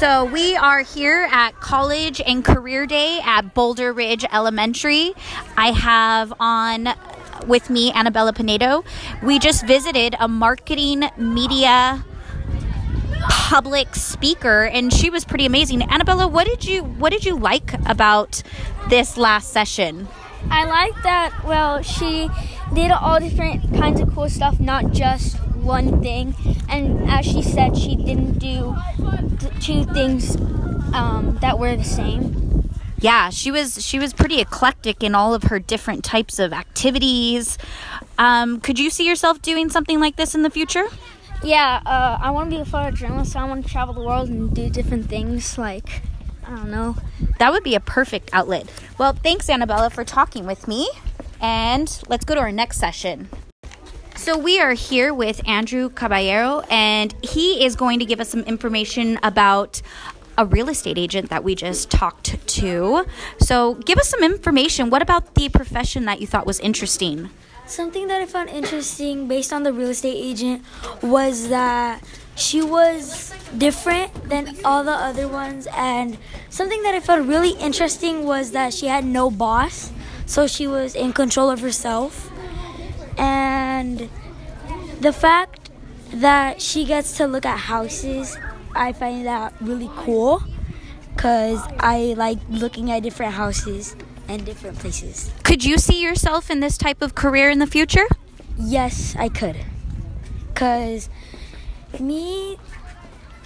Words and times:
So 0.00 0.24
we 0.24 0.56
are 0.56 0.80
here 0.80 1.28
at 1.30 1.60
College 1.60 2.22
and 2.24 2.42
Career 2.42 2.86
Day 2.86 3.20
at 3.22 3.52
Boulder 3.52 3.92
Ridge 3.92 4.24
Elementary. 4.32 5.12
I 5.58 5.72
have 5.72 6.32
on 6.40 6.88
with 7.46 7.68
me 7.68 7.92
Annabella 7.92 8.32
Pinedo. 8.32 8.82
We 9.22 9.38
just 9.38 9.66
visited 9.66 10.16
a 10.18 10.26
marketing 10.26 11.10
media 11.18 12.02
public 13.28 13.94
speaker 13.94 14.64
and 14.64 14.90
she 14.90 15.10
was 15.10 15.26
pretty 15.26 15.44
amazing. 15.44 15.82
Annabella, 15.82 16.26
what 16.26 16.46
did 16.46 16.64
you 16.64 16.82
what 16.82 17.12
did 17.12 17.26
you 17.26 17.36
like 17.36 17.74
about 17.86 18.42
this 18.88 19.18
last 19.18 19.52
session? 19.52 20.08
I 20.50 20.64
like 20.64 20.94
that. 21.02 21.44
Well, 21.44 21.82
she 21.82 22.30
did 22.72 22.90
all 22.90 23.20
different 23.20 23.74
kinds 23.74 24.00
of 24.00 24.14
cool 24.14 24.30
stuff, 24.30 24.58
not 24.58 24.92
just 24.92 25.36
one 25.56 26.00
thing. 26.00 26.34
And 26.70 27.10
as 27.10 27.26
she 27.26 27.42
said, 27.42 27.76
she 27.76 27.96
didn't 27.96 28.38
do 28.38 28.74
two 29.60 29.84
things 29.84 30.36
um, 30.94 31.38
that 31.40 31.58
were 31.58 31.76
the 31.76 31.84
same. 31.84 32.68
Yeah, 32.98 33.30
she 33.30 33.50
was 33.50 33.84
she 33.84 33.98
was 33.98 34.12
pretty 34.12 34.40
eclectic 34.40 35.02
in 35.02 35.14
all 35.14 35.32
of 35.32 35.44
her 35.44 35.58
different 35.58 36.04
types 36.04 36.38
of 36.38 36.52
activities. 36.52 37.56
Um, 38.18 38.60
could 38.60 38.78
you 38.78 38.90
see 38.90 39.06
yourself 39.06 39.40
doing 39.40 39.70
something 39.70 40.00
like 40.00 40.16
this 40.16 40.34
in 40.34 40.42
the 40.42 40.50
future? 40.50 40.84
Yeah, 41.42 41.80
uh, 41.86 42.18
I 42.20 42.30
want 42.30 42.50
to 42.50 42.56
be 42.56 42.62
a 42.62 42.66
photojournalist. 42.66 43.28
So 43.28 43.38
I 43.40 43.44
want 43.44 43.64
to 43.64 43.70
travel 43.70 43.94
the 43.94 44.02
world 44.02 44.28
and 44.28 44.54
do 44.54 44.68
different 44.68 45.06
things. 45.06 45.56
Like, 45.56 46.02
I 46.46 46.50
don't 46.50 46.70
know. 46.70 46.96
That 47.38 47.52
would 47.52 47.64
be 47.64 47.74
a 47.74 47.80
perfect 47.80 48.28
outlet. 48.34 48.70
Well, 48.98 49.14
thanks, 49.14 49.48
Annabella, 49.48 49.88
for 49.88 50.04
talking 50.04 50.44
with 50.44 50.68
me. 50.68 50.90
And 51.40 52.02
let's 52.08 52.26
go 52.26 52.34
to 52.34 52.40
our 52.40 52.52
next 52.52 52.76
session. 52.76 53.30
So, 54.30 54.38
we 54.38 54.60
are 54.60 54.74
here 54.74 55.12
with 55.12 55.40
Andrew 55.48 55.88
Caballero, 55.88 56.60
and 56.70 57.12
he 57.20 57.64
is 57.64 57.74
going 57.74 57.98
to 57.98 58.04
give 58.04 58.20
us 58.20 58.28
some 58.28 58.42
information 58.42 59.18
about 59.24 59.82
a 60.38 60.46
real 60.46 60.68
estate 60.68 60.98
agent 60.98 61.30
that 61.30 61.42
we 61.42 61.56
just 61.56 61.90
talked 61.90 62.46
to. 62.46 63.06
So, 63.40 63.74
give 63.74 63.98
us 63.98 64.08
some 64.08 64.22
information. 64.22 64.88
What 64.88 65.02
about 65.02 65.34
the 65.34 65.48
profession 65.48 66.04
that 66.04 66.20
you 66.20 66.28
thought 66.28 66.46
was 66.46 66.60
interesting? 66.60 67.30
Something 67.66 68.06
that 68.06 68.22
I 68.22 68.26
found 68.26 68.50
interesting 68.50 69.26
based 69.26 69.52
on 69.52 69.64
the 69.64 69.72
real 69.72 69.88
estate 69.88 70.14
agent 70.14 70.62
was 71.02 71.48
that 71.48 72.00
she 72.36 72.62
was 72.62 73.34
different 73.58 74.14
than 74.28 74.56
all 74.64 74.84
the 74.84 74.92
other 74.92 75.26
ones 75.26 75.66
and 75.74 76.16
something 76.50 76.84
that 76.84 76.94
I 76.94 77.00
found 77.00 77.28
really 77.28 77.58
interesting 77.58 78.24
was 78.24 78.52
that 78.52 78.74
she 78.74 78.86
had 78.86 79.04
no 79.04 79.28
boss 79.28 79.90
so 80.24 80.46
she 80.46 80.68
was 80.68 80.94
in 80.94 81.12
control 81.12 81.50
of 81.50 81.58
herself 81.58 82.30
and 83.18 84.08
the 85.00 85.12
fact 85.12 85.70
that 86.12 86.60
she 86.60 86.84
gets 86.84 87.16
to 87.16 87.26
look 87.26 87.46
at 87.46 87.58
houses 87.58 88.36
I 88.74 88.92
find 88.92 89.26
that 89.26 89.54
really 89.60 89.90
cool 89.96 90.42
cuz 91.16 91.60
I 91.78 92.14
like 92.16 92.38
looking 92.48 92.90
at 92.90 93.02
different 93.02 93.34
houses 93.34 93.96
and 94.28 94.44
different 94.46 94.78
places. 94.78 95.30
Could 95.42 95.64
you 95.64 95.76
see 95.76 96.00
yourself 96.00 96.50
in 96.50 96.60
this 96.60 96.78
type 96.78 97.02
of 97.02 97.14
career 97.14 97.50
in 97.50 97.58
the 97.58 97.66
future? 97.66 98.06
Yes, 98.56 99.16
I 99.18 99.28
could. 99.28 99.56
Cause 100.54 101.08
me, 101.98 102.58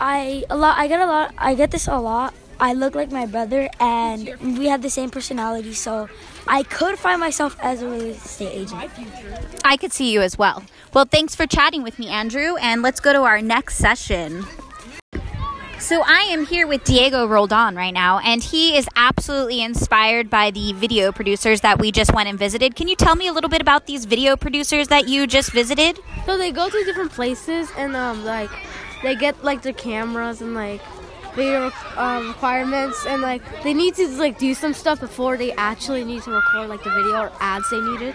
I 0.00 0.44
a 0.48 0.56
lot. 0.56 0.78
I 0.78 0.88
get 0.88 1.00
a 1.00 1.06
lot. 1.06 1.34
I 1.36 1.54
get 1.54 1.70
this 1.70 1.86
a 1.86 1.98
lot. 1.98 2.32
I 2.60 2.74
look 2.74 2.94
like 2.94 3.10
my 3.10 3.24
brother, 3.24 3.70
and 3.80 4.58
we 4.58 4.66
have 4.66 4.82
the 4.82 4.90
same 4.90 5.08
personality. 5.10 5.72
So 5.72 6.08
I 6.46 6.62
could 6.62 6.98
find 6.98 7.18
myself 7.18 7.56
as 7.62 7.80
a 7.80 7.88
real 7.88 8.02
estate 8.02 8.52
agent. 8.52 8.90
I 9.64 9.76
could 9.76 9.92
see 9.92 10.12
you 10.12 10.20
as 10.20 10.36
well. 10.36 10.62
Well, 10.92 11.06
thanks 11.06 11.34
for 11.34 11.46
chatting 11.46 11.82
with 11.82 11.98
me, 11.98 12.08
Andrew, 12.08 12.56
and 12.56 12.82
let's 12.82 13.00
go 13.00 13.12
to 13.12 13.22
our 13.22 13.40
next 13.40 13.76
session. 13.76 14.44
So 15.78 16.02
I 16.02 16.28
am 16.30 16.44
here 16.44 16.66
with 16.66 16.84
Diego 16.84 17.26
Roldan 17.26 17.74
right 17.74 17.94
now, 17.94 18.18
and 18.18 18.42
he 18.42 18.76
is 18.76 18.86
absolutely 18.96 19.62
inspired 19.62 20.28
by 20.28 20.50
the 20.50 20.74
video 20.74 21.10
producers 21.10 21.62
that 21.62 21.80
we 21.80 21.90
just 21.90 22.12
went 22.12 22.28
and 22.28 22.38
visited. 22.38 22.76
Can 22.76 22.86
you 22.86 22.94
tell 22.94 23.16
me 23.16 23.26
a 23.26 23.32
little 23.32 23.48
bit 23.48 23.62
about 23.62 23.86
these 23.86 24.04
video 24.04 24.36
producers 24.36 24.88
that 24.88 25.08
you 25.08 25.26
just 25.26 25.52
visited? 25.52 25.98
So 26.26 26.36
they 26.36 26.52
go 26.52 26.68
to 26.68 26.84
different 26.84 27.12
places 27.12 27.72
and 27.78 27.96
um 27.96 28.26
like 28.26 28.50
they 29.02 29.16
get 29.16 29.42
like 29.42 29.62
their 29.62 29.72
cameras 29.72 30.42
and 30.42 30.54
like 30.54 30.82
video 31.34 31.70
um, 31.96 32.28
requirements 32.28 33.04
and 33.06 33.22
like 33.22 33.42
they 33.62 33.74
need 33.74 33.94
to 33.96 34.08
like 34.18 34.38
do 34.38 34.54
some 34.54 34.72
stuff 34.72 35.00
before 35.00 35.36
they 35.36 35.52
actually 35.52 36.04
need 36.04 36.22
to 36.22 36.30
record 36.30 36.68
like 36.68 36.82
the 36.82 36.90
video 36.90 37.22
or 37.22 37.32
ads 37.40 37.68
they 37.70 37.80
needed. 37.80 38.14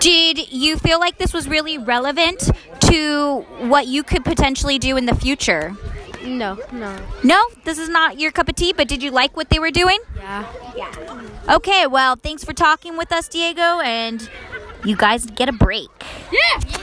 Did 0.00 0.52
you 0.52 0.76
feel 0.76 1.00
like 1.00 1.18
this 1.18 1.32
was 1.32 1.48
really 1.48 1.76
relevant 1.76 2.50
to 2.80 3.40
what 3.66 3.86
you 3.86 4.02
could 4.02 4.24
potentially 4.24 4.78
do 4.78 4.96
in 4.96 5.06
the 5.06 5.14
future? 5.14 5.76
No, 6.24 6.58
no. 6.72 6.96
No, 7.24 7.42
this 7.64 7.78
is 7.78 7.88
not 7.88 8.20
your 8.20 8.30
cup 8.30 8.48
of 8.48 8.54
tea, 8.54 8.72
but 8.72 8.86
did 8.88 9.02
you 9.02 9.10
like 9.10 9.36
what 9.36 9.50
they 9.50 9.58
were 9.58 9.70
doing? 9.70 9.98
Yeah. 10.16 10.92
Okay, 11.48 11.86
well, 11.86 12.16
thanks 12.16 12.44
for 12.44 12.52
talking 12.52 12.96
with 12.96 13.12
us, 13.12 13.28
Diego, 13.28 13.80
and 13.80 14.28
you 14.84 14.96
guys 14.96 15.26
get 15.26 15.48
a 15.48 15.52
break. 15.52 15.88
Yeah. 16.30 16.77